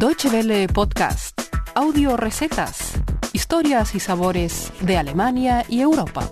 Deutsche 0.00 0.30
Welle 0.30 0.66
Podcast, 0.66 1.38
audio 1.74 2.16
recetas, 2.16 2.94
historias 3.34 3.94
y 3.94 4.00
sabores 4.00 4.72
de 4.80 4.96
Alemania 4.96 5.66
y 5.68 5.82
Europa. 5.82 6.26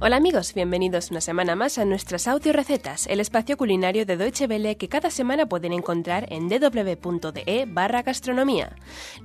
Hola 0.00 0.14
amigos, 0.14 0.54
bienvenidos 0.54 1.10
una 1.10 1.20
semana 1.20 1.56
más 1.56 1.76
a 1.76 1.84
nuestras 1.84 2.28
audio 2.28 2.52
recetas, 2.52 3.08
el 3.08 3.18
espacio 3.18 3.56
culinario 3.56 4.06
de 4.06 4.16
Deutsche 4.16 4.46
Welle 4.46 4.76
que 4.76 4.88
cada 4.88 5.10
semana 5.10 5.46
pueden 5.46 5.72
encontrar 5.72 6.32
en 6.32 6.48
www.de 6.48 7.64
barra 7.66 8.02
gastronomía. 8.02 8.76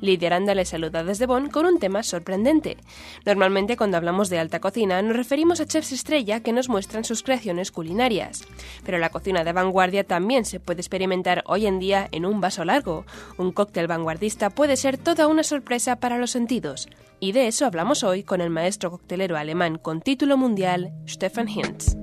Lidia 0.02 0.30
Aranda 0.30 0.56
les 0.56 0.70
saluda 0.70 1.04
desde 1.04 1.28
Bonn 1.28 1.52
con 1.52 1.68
un 1.68 1.78
tema 1.78 2.02
sorprendente. 2.02 2.78
Normalmente 3.24 3.78
cuando 3.78 3.98
hablamos 3.98 4.32
de 4.32 4.39
alta 4.39 4.60
cocina 4.60 5.00
nos 5.04 5.16
referimos 5.16 5.62
a 5.62 5.68
chefs 5.68 5.92
estrella 5.92 6.39
que 6.39 6.54
nos 6.54 6.70
muestran 6.70 7.04
sus 7.04 7.21
creaciones 7.21 7.71
culinarias. 7.71 8.44
Pero 8.83 8.97
la 8.97 9.11
cocina 9.11 9.44
de 9.44 9.54
vanguardia 9.54 10.04
también 10.04 10.44
se 10.44 10.60
puede 10.60 10.82
experimentar 10.82 11.44
hoy 11.46 11.68
en 11.68 11.78
día 11.78 12.08
en 12.11 12.25
un 12.25 12.42
vaso 12.42 12.66
largo. 12.66 13.05
Un 13.38 13.52
cóctel 13.52 13.86
vanguardista 13.86 14.50
puede 14.50 14.75
ser 14.75 14.97
toda 14.97 15.28
una 15.28 15.44
sorpresa 15.44 15.97
para 15.97 16.18
los 16.18 16.32
sentidos. 16.32 16.89
Y 17.23 17.32
de 17.32 17.47
eso 17.47 17.65
hablamos 17.65 18.04
hoy 18.04 18.23
con 18.23 18.41
el 18.41 18.50
maestro 18.50 18.91
coctelero 18.91 19.37
alemán 19.37 19.77
con 19.77 20.01
título 20.01 20.36
mundial, 20.36 20.91
Stefan 21.07 21.47
Hintz. 21.47 22.03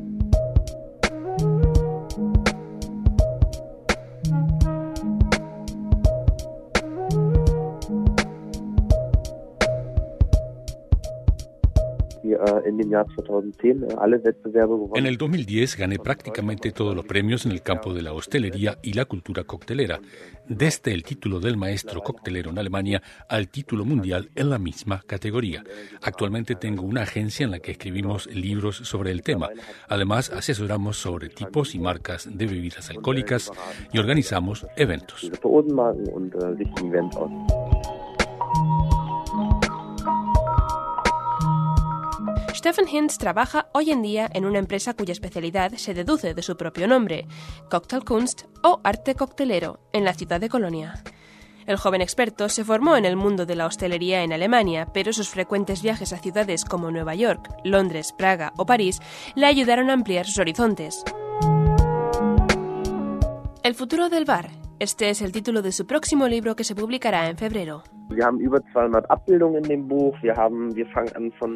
En 14.95 15.07
el 15.07 15.17
2010 15.17 15.77
gané 15.77 15.99
prácticamente 15.99 16.73
todos 16.73 16.95
los 16.95 17.05
premios 17.05 17.47
en 17.47 17.53
el 17.53 17.63
campo 17.63 17.95
de 17.95 18.03
la 18.03 18.13
hostelería 18.13 18.79
y 18.83 18.93
la 18.93 19.05
cultura 19.05 19.45
coctelera, 19.45 20.01
desde 20.49 20.93
el 20.93 21.03
título 21.03 21.41
del 21.41 21.57
maestro 21.57 22.03
coctelero 22.03 22.51
en 22.51 22.59
Alemania 22.59 23.03
al 23.29 23.49
título 23.49 23.85
mundial 23.85 24.31
en 24.35 24.51
la 24.51 24.59
misma 24.59 25.03
categoría. 25.07 25.65
Actualmente 26.03 26.55
tengo 26.55 26.83
una 26.83 27.03
agencia 27.03 27.45
en 27.45 27.53
la 27.53 27.61
que 27.61 27.73
escribimos 27.73 28.27
libros 28.27 28.77
sobre 28.77 29.11
el 29.11 29.23
tema. 29.23 29.49
Además, 29.89 30.31
asesoramos 30.31 30.97
sobre 30.97 31.29
tipos 31.29 31.75
y 31.75 31.79
marcas 31.79 32.29
de 32.31 32.47
bebidas 32.47 32.91
alcohólicas 32.91 33.51
y 33.93 33.99
organizamos 33.99 34.67
eventos. 34.77 35.31
Stephen 42.61 42.89
Hintz 42.89 43.17
trabaja 43.17 43.71
hoy 43.73 43.91
en 43.91 44.03
día 44.03 44.29
en 44.35 44.45
una 44.45 44.59
empresa 44.59 44.93
cuya 44.93 45.13
especialidad 45.13 45.73
se 45.77 45.95
deduce 45.95 46.35
de 46.35 46.43
su 46.43 46.59
propio 46.59 46.87
nombre, 46.87 47.27
Cocktailkunst 47.71 48.43
o 48.63 48.83
arte 48.85 49.15
coctelero, 49.15 49.81
en 49.95 50.05
la 50.05 50.13
ciudad 50.13 50.43
de 50.43 50.51
Colonia. 50.51 51.03
El 51.65 51.79
joven 51.79 52.03
experto 52.03 52.51
se 52.51 52.63
formó 52.63 52.99
en 52.99 53.07
el 53.07 53.17
mundo 53.17 53.47
de 53.47 53.57
la 53.57 53.65
hostelería 53.65 54.25
en 54.25 54.35
Alemania, 54.35 54.89
pero 54.93 55.15
sus 55.15 55.31
frecuentes 55.31 55.81
viajes 55.81 56.13
a 56.13 56.19
ciudades 56.19 56.67
como 56.67 56.91
Nueva 56.91 57.15
York, 57.15 57.49
Londres, 57.65 58.13
Praga 58.13 58.53
o 58.59 58.67
París 58.67 59.01
le 59.37 59.47
ayudaron 59.47 59.89
a 59.89 59.95
ampliar 59.95 60.27
sus 60.27 60.37
horizontes. 60.37 61.03
El 63.63 63.75
futuro 63.75 64.11
del 64.11 64.27
bar. 64.27 64.51
Este 64.79 65.09
es 65.09 65.23
el 65.23 65.33
título 65.33 65.63
de 65.63 65.73
su 65.73 65.87
próximo 65.87 66.29
libro 66.29 66.55
que 66.57 66.65
se 66.65 66.75
publicará 66.75 67.31
en 67.31 67.39
febrero. 67.39 67.85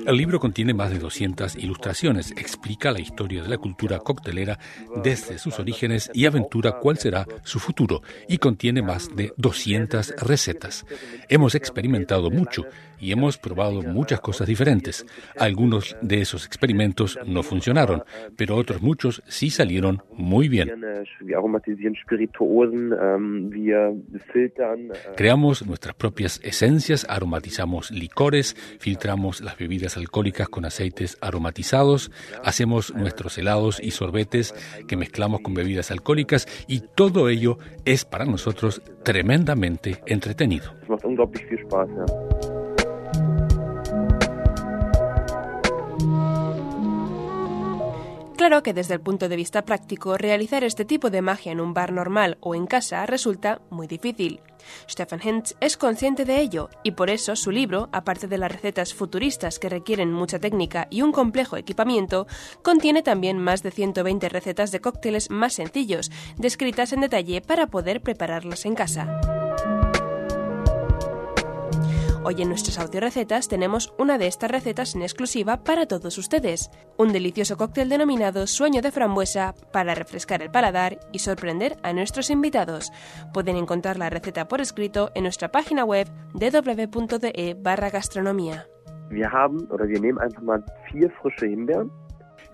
El 0.06 0.16
libro 0.16 0.41
contiene 0.41 0.74
más 0.74 0.91
de 0.91 0.98
200 0.98 1.56
ilustraciones, 1.56 2.30
explica 2.33 2.92
la 2.92 3.00
historia 3.00 3.42
de 3.42 3.48
la 3.48 3.58
cultura 3.58 3.98
coctelera 3.98 4.58
desde 5.02 5.38
sus 5.38 5.58
orígenes 5.58 6.11
y 6.14 6.27
aventura 6.27 6.78
cuál 6.80 6.98
será 6.98 7.27
su 7.42 7.58
futuro, 7.58 8.02
y 8.28 8.38
contiene 8.38 8.83
más 8.83 9.14
de 9.14 9.33
200 9.36 10.14
recetas. 10.23 10.86
Hemos 11.28 11.55
experimentado 11.55 12.30
mucho 12.30 12.64
y 13.01 13.12
hemos 13.12 13.36
probado 13.36 13.83
muchas 13.83 14.20
cosas 14.20 14.46
diferentes. 14.46 15.05
Algunos 15.39 15.96
de 16.01 16.20
esos 16.20 16.46
experimentos 16.46 17.18
no 17.27 17.42
funcionaron, 17.42 18.02
pero 18.36 18.57
otros 18.57 18.80
muchos 18.80 19.23
sí 19.27 19.51
salieron 19.51 20.02
muy 20.17 20.48
bien. 20.48 20.70
Creamos 25.17 25.67
nuestras 25.67 25.95
propias 25.95 26.40
esencias, 26.44 27.06
aromatizamos 27.08 27.90
licores, 27.90 28.56
filtramos 28.78 29.40
las 29.40 29.58
bebidas 29.58 29.96
alcohólicas 29.96 30.48
con 30.48 30.64
aceites 30.64 31.16
aromatizados, 31.20 32.10
hacemos 32.42 32.94
nuestros 32.94 33.38
helados 33.38 33.80
y 33.80 33.90
sorbetes 33.90 34.54
que 34.86 34.96
mezclamos 34.96 35.40
con 35.40 35.54
bebidas 35.54 35.90
alcohólicas 35.90 36.46
y 36.66 36.80
todo 36.80 37.28
ello 37.28 37.58
es 37.84 38.04
para 38.04 38.24
nosotros 38.24 38.83
tremendamente 39.02 40.02
entretenido. 40.06 40.74
Que 48.62 48.72
desde 48.72 48.94
el 48.94 49.00
punto 49.00 49.28
de 49.28 49.36
vista 49.36 49.64
práctico, 49.64 50.16
realizar 50.16 50.64
este 50.64 50.84
tipo 50.84 51.10
de 51.10 51.22
magia 51.22 51.52
en 51.52 51.60
un 51.60 51.74
bar 51.74 51.92
normal 51.92 52.38
o 52.40 52.54
en 52.54 52.66
casa 52.66 53.04
resulta 53.04 53.60
muy 53.70 53.86
difícil. 53.86 54.40
Stefan 54.88 55.20
Hentz 55.22 55.54
es 55.60 55.76
consciente 55.76 56.24
de 56.24 56.40
ello 56.40 56.70
y 56.82 56.92
por 56.92 57.10
eso 57.10 57.36
su 57.36 57.50
libro, 57.50 57.88
aparte 57.92 58.28
de 58.28 58.38
las 58.38 58.52
recetas 58.52 58.94
futuristas 58.94 59.58
que 59.58 59.68
requieren 59.68 60.12
mucha 60.12 60.38
técnica 60.38 60.86
y 60.88 61.02
un 61.02 61.12
complejo 61.12 61.56
equipamiento, 61.56 62.26
contiene 62.62 63.02
también 63.02 63.38
más 63.38 63.62
de 63.62 63.72
120 63.72 64.28
recetas 64.28 64.70
de 64.70 64.80
cócteles 64.80 65.30
más 65.30 65.54
sencillos, 65.54 66.10
descritas 66.36 66.92
en 66.92 67.00
detalle 67.00 67.40
para 67.40 67.66
poder 67.66 68.00
prepararlas 68.02 68.64
en 68.64 68.74
casa. 68.74 69.33
Hoy 72.27 72.40
en 72.40 72.48
nuestras 72.48 72.79
audiorecetas 72.79 73.48
tenemos 73.48 73.92
una 73.98 74.17
de 74.17 74.27
estas 74.27 74.51
recetas 74.51 74.95
en 74.95 75.02
exclusiva 75.02 75.62
para 75.62 75.85
todos 75.85 76.17
ustedes. 76.17 76.70
Un 76.96 77.12
delicioso 77.12 77.58
cóctel 77.58 77.90
denominado 77.90 78.46
Sueño 78.46 78.80
de 78.80 78.90
frambuesa 78.92 79.55
para 79.73 79.95
refrescar 79.95 80.40
el 80.40 80.51
paladar 80.51 80.98
y 81.13 81.18
sorprender 81.18 81.77
a 81.83 81.92
nuestros 81.92 82.30
invitados. 82.30 82.90
Pueden 83.34 83.57
encontrar 83.57 83.98
la 83.98 84.08
receta 84.08 84.48
por 84.48 84.63
escrito 84.63 85.11
en 85.14 85.24
nuestra 85.24 85.52
página 85.52 85.84
web 85.84 86.08
www.de 86.33 87.57
barra 87.61 87.90
frische 90.89 91.46
Himbeeren. 91.46 92.03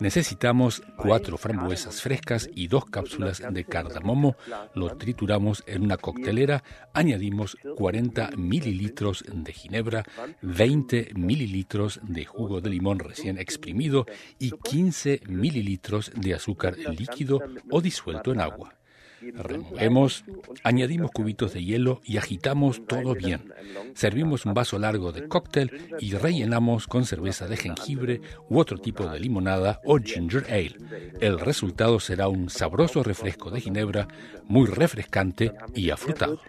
Necesitamos 0.00 0.82
cuatro 0.96 1.36
frambuesas 1.36 2.00
frescas 2.00 2.48
y 2.54 2.68
dos 2.68 2.86
cápsulas 2.86 3.42
de 3.50 3.64
cardamomo. 3.64 4.34
Lo 4.74 4.96
trituramos 4.96 5.62
en 5.66 5.82
una 5.82 5.98
coctelera. 5.98 6.64
Añadimos 6.94 7.58
40 7.76 8.30
mililitros 8.36 9.24
de 9.30 9.52
ginebra, 9.52 10.04
20 10.40 11.10
mililitros 11.14 12.00
de 12.02 12.24
jugo 12.24 12.62
de 12.62 12.70
limón 12.70 12.98
recién 12.98 13.38
exprimido 13.38 14.06
y 14.38 14.52
15 14.52 15.20
mililitros 15.28 16.10
de 16.16 16.34
azúcar 16.34 16.78
líquido 16.78 17.40
o 17.70 17.82
disuelto 17.82 18.32
en 18.32 18.40
agua. 18.40 18.79
Removemos, 19.20 20.25
añadimos 20.64 21.10
cubitos 21.10 21.53
de 21.53 21.64
hielo 21.64 22.00
y 22.04 22.16
agitamos 22.16 22.86
todo 22.86 23.14
bien. 23.14 23.53
Servimos 23.94 24.47
un 24.47 24.54
vaso 24.54 24.78
largo 24.78 25.12
de 25.12 25.28
cóctel 25.28 25.70
y 25.98 26.14
rellenamos 26.14 26.86
con 26.86 27.04
cerveza 27.04 27.47
de 27.47 27.56
jengibre 27.56 28.20
u 28.48 28.59
otro 28.59 28.78
tipo 28.78 29.06
de 29.06 29.20
limonada 29.20 29.80
o 29.84 29.98
ginger 29.98 30.44
ale. 30.50 30.76
El 31.20 31.38
resultado 31.38 32.00
será 32.00 32.28
un 32.28 32.48
sabroso 32.48 33.03
refresco 33.03 33.50
de 33.50 33.60
ginebra, 33.60 34.09
muy 34.44 34.66
refrescante 34.66 35.53
y 35.75 35.91
afrutado. 35.91 36.41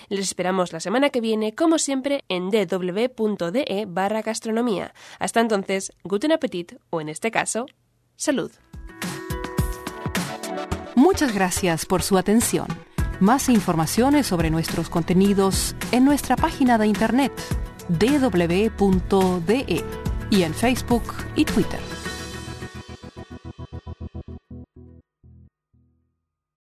Les 0.10 0.20
esperamos 0.20 0.74
la 0.74 0.80
semana 0.80 1.10
que 1.10 1.22
viene, 1.22 1.56
como 1.56 1.80
siempre, 1.80 2.24
en 2.30 2.52
dw.de 2.52 3.86
barra 3.88 4.22
gastronomía. 4.22 4.94
Hasta 5.18 5.40
entonces, 5.40 5.92
guten 6.04 6.34
appetit 6.34 6.74
o 6.92 7.02
en 7.02 7.10
este 7.10 7.32
caso, 7.32 7.66
salud. 8.16 8.52
Muchas 10.94 11.34
gracias 11.34 11.88
por 11.88 12.04
su 12.04 12.16
atención. 12.16 12.68
Más 13.20 13.50
informaciones 13.50 14.28
sobre 14.28 14.50
nuestros 14.50 14.90
contenidos 14.90 15.76
en 15.92 16.06
nuestra 16.06 16.38
página 16.38 16.78
de 16.78 16.88
internet 16.88 17.34
www.de 17.90 19.84
y 20.32 20.44
en 20.44 20.54
Facebook 20.54 21.04
y 21.36 21.44
Twitter. 21.44 21.80